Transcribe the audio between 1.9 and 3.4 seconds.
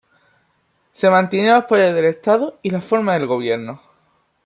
del Estado y la forma de